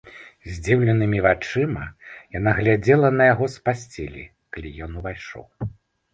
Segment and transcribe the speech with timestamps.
[0.53, 1.83] Здзіўленымі вачыма
[2.39, 4.27] яна глядзела на яго з пасцелі,
[4.57, 5.45] калі ён увайшоў.